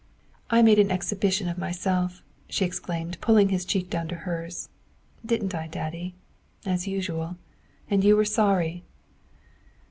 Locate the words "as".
6.65-6.87